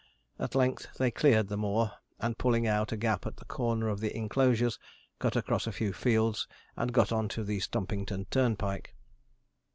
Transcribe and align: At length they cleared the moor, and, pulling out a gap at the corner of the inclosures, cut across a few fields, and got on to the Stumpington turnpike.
At 0.39 0.55
length 0.55 0.87
they 0.97 1.11
cleared 1.11 1.47
the 1.47 1.57
moor, 1.57 1.91
and, 2.19 2.35
pulling 2.35 2.65
out 2.65 2.91
a 2.91 2.97
gap 2.97 3.27
at 3.27 3.37
the 3.37 3.45
corner 3.45 3.87
of 3.87 3.99
the 3.99 4.17
inclosures, 4.17 4.79
cut 5.19 5.35
across 5.35 5.67
a 5.67 5.71
few 5.71 5.93
fields, 5.93 6.47
and 6.75 6.91
got 6.91 7.11
on 7.11 7.27
to 7.29 7.43
the 7.43 7.59
Stumpington 7.59 8.25
turnpike. 8.31 8.95